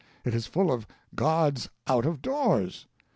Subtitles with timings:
[0.25, 2.87] It is full of God's out of doors.